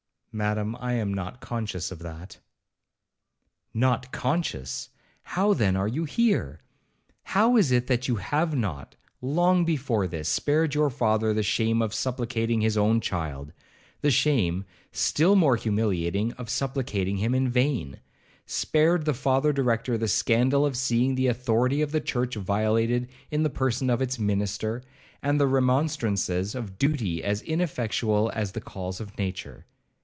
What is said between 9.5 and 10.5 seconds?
before this,